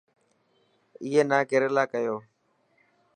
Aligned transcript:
اي 1.11 1.19
نا 1.29 1.37
ڪيريلا 1.49 1.83
ڪيو. 1.91 2.15